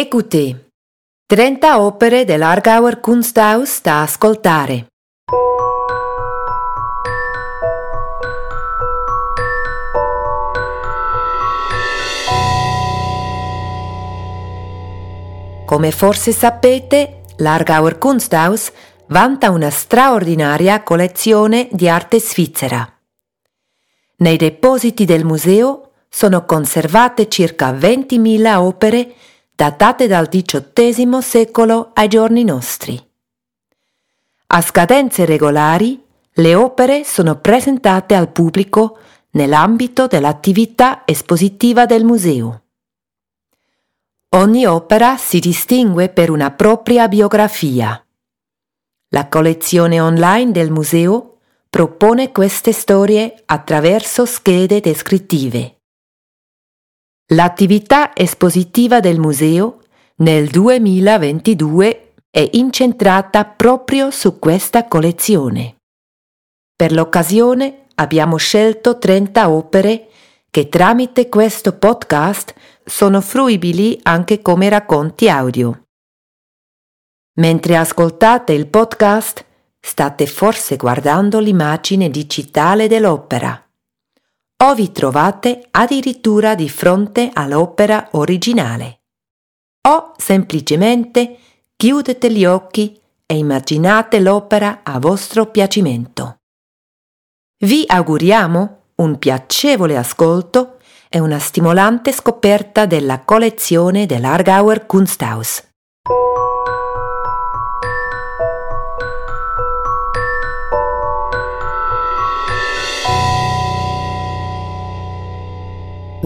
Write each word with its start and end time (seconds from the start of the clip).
Écoutez. 0.00 0.54
30 1.26 1.80
opere 1.80 2.24
dell'Argauer 2.24 3.00
Kunsthaus 3.00 3.82
da 3.82 4.02
ascoltare. 4.02 4.86
Come 15.66 15.90
forse 15.90 16.30
sapete, 16.30 17.22
l'Argauer 17.38 17.98
Kunsthaus 17.98 18.70
vanta 19.08 19.50
una 19.50 19.70
straordinaria 19.70 20.84
collezione 20.84 21.66
di 21.72 21.88
arte 21.88 22.20
svizzera. 22.20 22.88
Nei 24.18 24.36
depositi 24.36 25.04
del 25.04 25.24
museo 25.24 25.90
sono 26.08 26.44
conservate 26.44 27.28
circa 27.28 27.72
20.000 27.72 28.54
opere 28.58 29.14
datate 29.58 30.06
dal 30.06 30.28
XVIII 30.28 31.20
secolo 31.20 31.90
ai 31.94 32.06
giorni 32.06 32.44
nostri. 32.44 32.96
A 34.46 34.60
scadenze 34.60 35.24
regolari, 35.24 36.00
le 36.34 36.54
opere 36.54 37.02
sono 37.02 37.40
presentate 37.40 38.14
al 38.14 38.30
pubblico 38.30 38.98
nell'ambito 39.30 40.06
dell'attività 40.06 41.02
espositiva 41.04 41.86
del 41.86 42.04
museo. 42.04 42.62
Ogni 44.36 44.64
opera 44.64 45.16
si 45.16 45.40
distingue 45.40 46.08
per 46.08 46.30
una 46.30 46.52
propria 46.52 47.08
biografia. 47.08 48.00
La 49.08 49.26
collezione 49.26 49.98
online 50.00 50.52
del 50.52 50.70
museo 50.70 51.38
propone 51.68 52.30
queste 52.30 52.70
storie 52.70 53.42
attraverso 53.44 54.24
schede 54.24 54.78
descrittive. 54.78 55.77
L'attività 57.32 58.16
espositiva 58.16 59.00
del 59.00 59.18
museo 59.18 59.82
nel 60.16 60.48
2022 60.48 62.14
è 62.30 62.48
incentrata 62.52 63.44
proprio 63.44 64.10
su 64.10 64.38
questa 64.38 64.88
collezione. 64.88 65.76
Per 66.74 66.90
l'occasione 66.90 67.88
abbiamo 67.96 68.36
scelto 68.36 68.96
30 68.96 69.50
opere 69.50 70.08
che 70.50 70.70
tramite 70.70 71.28
questo 71.28 71.76
podcast 71.76 72.54
sono 72.82 73.20
fruibili 73.20 74.00
anche 74.04 74.40
come 74.40 74.70
racconti 74.70 75.28
audio. 75.28 75.82
Mentre 77.40 77.76
ascoltate 77.76 78.54
il 78.54 78.68
podcast, 78.68 79.44
state 79.78 80.26
forse 80.26 80.76
guardando 80.76 81.40
l'immagine 81.40 82.08
digitale 82.08 82.88
dell'opera 82.88 83.67
o 84.64 84.74
vi 84.74 84.90
trovate 84.90 85.68
addirittura 85.70 86.54
di 86.54 86.68
fronte 86.68 87.30
all'opera 87.32 88.08
originale. 88.12 89.02
O 89.88 90.14
semplicemente 90.16 91.38
chiudete 91.76 92.30
gli 92.30 92.44
occhi 92.44 93.00
e 93.24 93.36
immaginate 93.36 94.18
l'opera 94.20 94.80
a 94.82 94.98
vostro 94.98 95.46
piacimento. 95.46 96.38
Vi 97.64 97.84
auguriamo 97.86 98.76
un 98.96 99.18
piacevole 99.18 99.96
ascolto 99.96 100.78
e 101.08 101.20
una 101.20 101.38
stimolante 101.38 102.12
scoperta 102.12 102.84
della 102.84 103.20
collezione 103.20 104.06
dell'Argauer 104.06 104.86
Kunsthaus. 104.86 105.66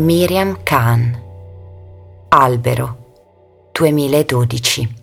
Miriam 0.03 0.64
Khan 0.64 1.17
Albero 2.31 3.70
2012 3.70 4.95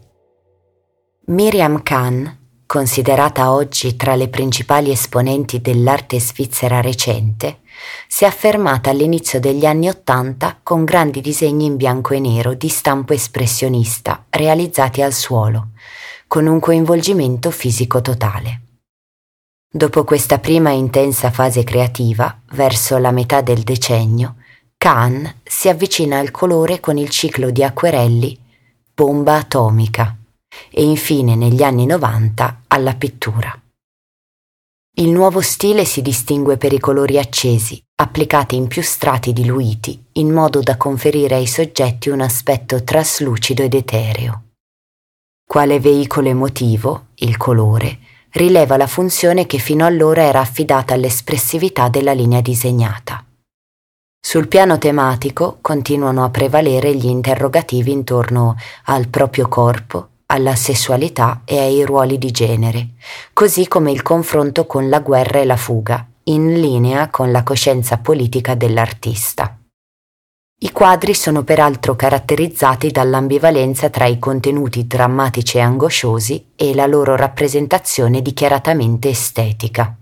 Miriam 1.27 1.81
Khan, 1.83 2.37
considerata 2.65 3.53
oggi 3.53 3.95
tra 3.95 4.15
le 4.15 4.27
principali 4.27 4.91
esponenti 4.91 5.61
dell'arte 5.61 6.19
svizzera 6.19 6.81
recente, 6.81 7.61
si 8.09 8.25
è 8.25 8.27
affermata 8.27 8.89
all'inizio 8.89 9.39
degli 9.39 9.65
anni 9.65 9.87
Ottanta 9.87 10.59
con 10.61 10.83
grandi 10.83 11.21
disegni 11.21 11.63
in 11.63 11.77
bianco 11.77 12.13
e 12.13 12.19
nero 12.19 12.53
di 12.53 12.67
stampo 12.67 13.13
espressionista 13.13 14.25
realizzati 14.29 15.01
al 15.01 15.13
suolo, 15.13 15.69
con 16.27 16.45
un 16.45 16.59
coinvolgimento 16.59 17.51
fisico 17.51 18.01
totale. 18.01 18.63
Dopo 19.71 20.03
questa 20.03 20.39
prima 20.39 20.71
intensa 20.71 21.31
fase 21.31 21.63
creativa, 21.63 22.41
verso 22.51 22.97
la 22.97 23.11
metà 23.11 23.39
del 23.39 23.61
decennio, 23.61 24.35
Khan 24.81 25.41
si 25.43 25.67
avvicina 25.67 26.19
al 26.19 26.31
colore 26.31 26.79
con 26.79 26.97
il 26.97 27.09
ciclo 27.09 27.49
di 27.49 27.65
acquerelli 27.65 28.39
Bomba 28.93 29.35
atomica 29.35 30.15
e 30.71 30.83
infine 30.85 31.35
negli 31.35 31.63
anni 31.63 31.85
90 31.85 32.61
alla 32.67 32.95
pittura. 32.95 33.61
Il 34.95 35.09
nuovo 35.09 35.41
stile 35.41 35.83
si 35.83 36.01
distingue 36.01 36.55
per 36.55 36.71
i 36.71 36.79
colori 36.79 37.19
accesi, 37.19 37.83
applicati 37.95 38.55
in 38.55 38.67
più 38.67 38.81
strati 38.81 39.33
diluiti, 39.33 40.01
in 40.13 40.31
modo 40.31 40.61
da 40.61 40.77
conferire 40.77 41.35
ai 41.35 41.47
soggetti 41.47 42.07
un 42.07 42.21
aspetto 42.21 42.81
traslucido 42.81 43.61
ed 43.63 43.73
etereo. 43.73 44.43
Quale 45.45 45.81
veicolo 45.81 46.29
emotivo, 46.29 47.07
il 47.15 47.35
colore, 47.35 47.99
rileva 48.31 48.77
la 48.77 48.87
funzione 48.87 49.45
che 49.45 49.57
fino 49.57 49.85
allora 49.85 50.21
era 50.21 50.39
affidata 50.39 50.93
all'espressività 50.93 51.89
della 51.89 52.13
linea 52.13 52.39
disegnata. 52.39 53.25
Sul 54.21 54.47
piano 54.47 54.77
tematico 54.77 55.57
continuano 55.61 56.23
a 56.23 56.29
prevalere 56.29 56.93
gli 56.93 57.07
interrogativi 57.07 57.91
intorno 57.91 58.55
al 58.85 59.07
proprio 59.07 59.47
corpo, 59.47 60.09
alla 60.27 60.55
sessualità 60.55 61.41
e 61.45 61.57
ai 61.57 61.83
ruoli 61.83 62.17
di 62.17 62.29
genere, 62.29 62.89
così 63.33 63.67
come 63.67 63.91
il 63.91 64.03
confronto 64.03 64.67
con 64.67 64.87
la 64.87 64.99
guerra 64.99 65.39
e 65.39 65.45
la 65.45 65.55
fuga, 65.55 66.05
in 66.25 66.59
linea 66.59 67.09
con 67.09 67.31
la 67.31 67.41
coscienza 67.43 67.97
politica 67.97 68.53
dell'artista. 68.53 69.57
I 70.61 70.71
quadri 70.71 71.13
sono 71.15 71.43
peraltro 71.43 71.95
caratterizzati 71.95 72.91
dall'ambivalenza 72.91 73.89
tra 73.89 74.05
i 74.05 74.19
contenuti 74.19 74.85
drammatici 74.85 75.57
e 75.57 75.61
angosciosi 75.61 76.51
e 76.55 76.75
la 76.75 76.85
loro 76.85 77.15
rappresentazione 77.15 78.21
dichiaratamente 78.21 79.09
estetica. 79.09 79.98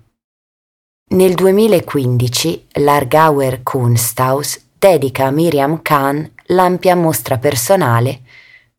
Nel 1.10 1.36
2015 1.36 2.66
l'Argauer 2.80 3.64
Kunsthaus 3.64 4.60
dedica 4.78 5.28
a 5.28 5.32
Miriam 5.32 5.82
Kahn 5.82 6.30
l'ampia 6.48 6.98
mostra 6.98 7.38
personale 7.38 8.24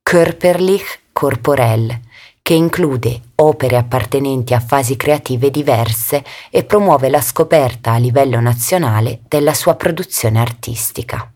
Körperlich 0.02 1.04
Corporell, 1.10 1.98
che 2.42 2.52
include 2.52 3.22
opere 3.36 3.78
appartenenti 3.78 4.52
a 4.52 4.60
fasi 4.60 4.94
creative 4.96 5.50
diverse 5.50 6.22
e 6.50 6.64
promuove 6.64 7.08
la 7.08 7.22
scoperta 7.22 7.92
a 7.92 7.96
livello 7.96 8.40
nazionale 8.40 9.20
della 9.26 9.54
sua 9.54 9.76
produzione 9.76 10.38
artistica. 10.38 11.32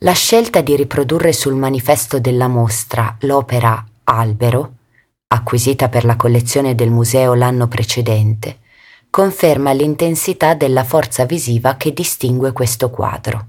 La 0.00 0.12
scelta 0.12 0.60
di 0.60 0.76
riprodurre 0.76 1.32
sul 1.32 1.54
manifesto 1.56 2.20
della 2.20 2.46
mostra 2.46 3.16
l'opera 3.22 3.84
Albero, 4.04 4.74
acquisita 5.26 5.88
per 5.88 6.04
la 6.04 6.14
collezione 6.14 6.76
del 6.76 6.90
museo 6.90 7.34
l'anno 7.34 7.66
precedente, 7.66 8.58
conferma 9.16 9.72
l'intensità 9.72 10.52
della 10.52 10.84
forza 10.84 11.24
visiva 11.24 11.76
che 11.76 11.94
distingue 11.94 12.52
questo 12.52 12.90
quadro. 12.90 13.46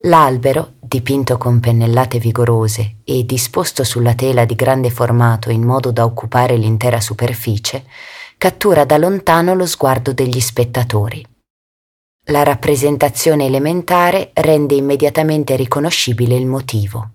L'albero, 0.00 0.74
dipinto 0.78 1.38
con 1.38 1.58
pennellate 1.58 2.18
vigorose 2.18 2.96
e 3.04 3.24
disposto 3.24 3.82
sulla 3.82 4.12
tela 4.12 4.44
di 4.44 4.54
grande 4.54 4.90
formato 4.90 5.48
in 5.48 5.62
modo 5.62 5.90
da 5.90 6.04
occupare 6.04 6.58
l'intera 6.58 7.00
superficie, 7.00 7.86
cattura 8.36 8.84
da 8.84 8.98
lontano 8.98 9.54
lo 9.54 9.64
sguardo 9.64 10.12
degli 10.12 10.40
spettatori. 10.40 11.26
La 12.24 12.42
rappresentazione 12.42 13.46
elementare 13.46 14.32
rende 14.34 14.74
immediatamente 14.74 15.56
riconoscibile 15.56 16.36
il 16.36 16.44
motivo. 16.44 17.12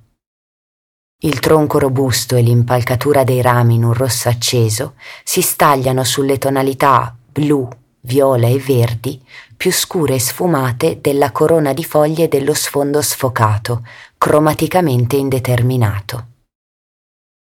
Il 1.24 1.40
tronco 1.40 1.78
robusto 1.78 2.36
e 2.36 2.42
l'impalcatura 2.42 3.24
dei 3.24 3.44
rami 3.44 3.76
in 3.76 3.84
un 3.84 3.94
rosso 3.94 4.28
acceso 4.28 4.96
si 5.24 5.42
stagliano 5.42 6.04
sulle 6.04 6.40
tonalità 6.40 7.16
blu, 7.32 7.70
viola 8.02 8.48
e 8.48 8.58
verdi 8.58 9.24
più 9.56 9.72
scure 9.72 10.16
e 10.16 10.20
sfumate 10.20 10.98
della 11.00 11.32
corona 11.32 11.74
di 11.74 11.84
foglie 11.84 12.28
dello 12.28 12.56
sfondo 12.56 13.04
sfocato, 13.04 13.86
cromaticamente 14.18 15.16
indeterminato. 15.16 16.26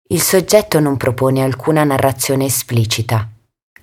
Il 0.08 0.22
soggetto 0.22 0.80
non 0.80 0.98
propone 0.98 1.44
alcuna 1.44 1.84
narrazione 1.84 2.46
esplicita. 2.46 3.30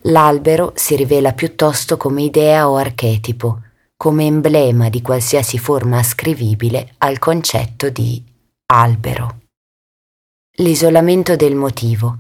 L'albero 0.06 0.72
si 0.74 0.96
rivela 0.96 1.32
piuttosto 1.34 1.96
come 1.96 2.22
idea 2.22 2.68
o 2.68 2.74
archetipo, 2.74 3.60
come 3.96 4.24
emblema 4.24 4.88
di 4.88 5.00
qualsiasi 5.00 5.56
forma 5.56 5.98
ascrivibile 5.98 6.94
al 6.98 7.20
concetto 7.20 7.90
di 7.90 8.20
albero. 8.66 9.42
L'isolamento 10.58 11.34
del 11.34 11.56
motivo, 11.56 12.16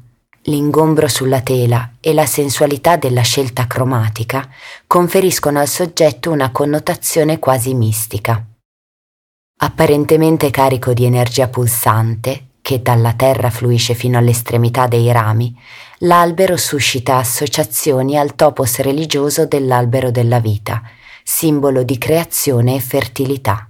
l'ingombro 0.46 1.06
sulla 1.06 1.40
tela 1.40 1.92
e 2.00 2.12
la 2.12 2.26
sensualità 2.26 2.96
della 2.96 3.20
scelta 3.20 3.68
cromatica 3.68 4.48
conferiscono 4.88 5.60
al 5.60 5.68
soggetto 5.68 6.32
una 6.32 6.50
connotazione 6.50 7.38
quasi 7.38 7.74
mistica. 7.74 8.44
Apparentemente 9.58 10.50
carico 10.50 10.92
di 10.92 11.04
energia 11.04 11.46
pulsante, 11.46 12.54
che 12.60 12.82
dalla 12.82 13.12
terra 13.12 13.50
fluisce 13.50 13.94
fino 13.94 14.18
all'estremità 14.18 14.88
dei 14.88 15.12
rami, 15.12 15.56
l'albero 15.98 16.56
suscita 16.56 17.18
associazioni 17.18 18.18
al 18.18 18.34
topos 18.34 18.80
religioso 18.80 19.46
dell'albero 19.46 20.10
della 20.10 20.40
vita, 20.40 20.82
simbolo 21.22 21.84
di 21.84 21.98
creazione 21.98 22.74
e 22.74 22.80
fertilità. 22.80 23.68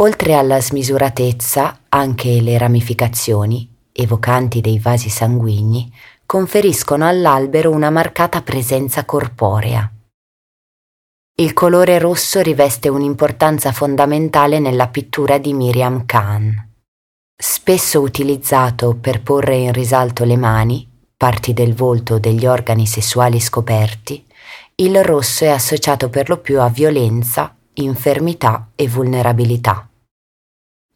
Oltre 0.00 0.34
alla 0.34 0.60
smisuratezza, 0.60 1.80
anche 1.88 2.40
le 2.40 2.56
ramificazioni, 2.56 3.68
evocanti 3.90 4.60
dei 4.60 4.78
vasi 4.78 5.08
sanguigni, 5.08 5.92
conferiscono 6.24 7.04
all'albero 7.04 7.72
una 7.72 7.90
marcata 7.90 8.42
presenza 8.42 9.04
corporea. 9.04 9.90
Il 11.34 11.52
colore 11.52 11.98
rosso 11.98 12.40
riveste 12.40 12.88
un'importanza 12.88 13.72
fondamentale 13.72 14.60
nella 14.60 14.86
pittura 14.86 15.38
di 15.38 15.52
Miriam 15.52 16.06
Khan. 16.06 16.68
Spesso 17.36 18.00
utilizzato 18.00 18.94
per 18.94 19.22
porre 19.22 19.56
in 19.56 19.72
risalto 19.72 20.22
le 20.22 20.36
mani, 20.36 20.88
parti 21.16 21.52
del 21.52 21.74
volto 21.74 22.14
o 22.14 22.18
degli 22.20 22.46
organi 22.46 22.86
sessuali 22.86 23.40
scoperti, 23.40 24.24
il 24.76 25.02
rosso 25.02 25.42
è 25.42 25.48
associato 25.48 26.08
per 26.08 26.28
lo 26.28 26.38
più 26.38 26.60
a 26.60 26.68
violenza, 26.68 27.52
infermità 27.74 28.70
e 28.76 28.86
vulnerabilità. 28.86 29.87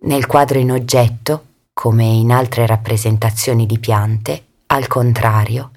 Nel 0.05 0.27
quadro 0.27 0.59
in 0.59 0.73
oggetto, 0.73 1.45
come 1.73 2.05
in 2.05 2.33
altre 2.33 2.67
rappresentazioni 2.67 3.67
di 3.67 3.79
piante, 3.79 4.47
al 4.67 4.89
contrario, 4.89 5.71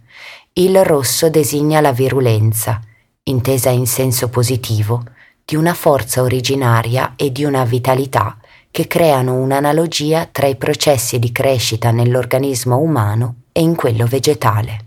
il 0.53 0.83
rosso 0.83 1.29
designa 1.29 1.79
la 1.79 1.91
virulenza, 1.91 2.81
intesa 3.21 3.69
in 3.69 3.85
senso 3.85 4.29
positivo, 4.29 5.03
di 5.45 5.55
una 5.55 5.75
forza 5.75 6.23
originaria 6.23 7.13
e 7.15 7.31
di 7.31 7.43
una 7.43 7.65
vitalità 7.65 8.37
che 8.71 8.87
creano 8.87 9.35
un'analogia 9.35 10.27
tra 10.31 10.47
i 10.47 10.55
processi 10.55 11.19
di 11.19 11.31
crescita 11.31 11.91
nell'organismo 11.91 12.79
umano 12.79 13.41
e 13.51 13.61
in 13.61 13.75
quello 13.75 14.07
vegetale. 14.07 14.84